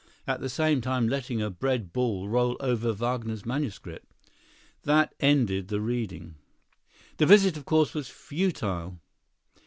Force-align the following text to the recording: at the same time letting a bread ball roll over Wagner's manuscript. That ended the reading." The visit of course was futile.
at 0.25 0.39
the 0.41 0.49
same 0.49 0.81
time 0.81 1.07
letting 1.07 1.43
a 1.43 1.51
bread 1.51 1.93
ball 1.93 2.27
roll 2.27 2.57
over 2.59 2.91
Wagner's 2.91 3.45
manuscript. 3.45 4.11
That 4.81 5.13
ended 5.19 5.67
the 5.67 5.79
reading." 5.79 6.37
The 7.17 7.27
visit 7.27 7.55
of 7.55 7.65
course 7.65 7.93
was 7.93 8.09
futile. 8.09 8.99